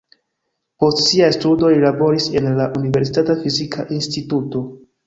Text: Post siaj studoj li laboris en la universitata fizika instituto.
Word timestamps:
Post 0.83 1.03
siaj 1.09 1.29
studoj 1.35 1.69
li 1.75 1.83
laboris 1.85 2.27
en 2.41 2.51
la 2.63 2.67
universitata 2.81 3.39
fizika 3.47 3.89
instituto. 4.01 4.69